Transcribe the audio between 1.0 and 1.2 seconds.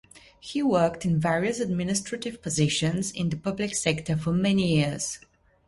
in